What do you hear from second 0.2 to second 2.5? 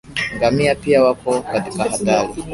ngamia pia wako katika hatari